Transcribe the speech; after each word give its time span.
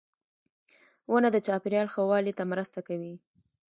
•ونه 1.11 1.29
د 1.35 1.37
چاپېریال 1.47 1.87
ښه 1.93 2.01
والي 2.09 2.33
ته 2.37 2.43
مرسته 2.51 2.79
کوي. 2.87 3.13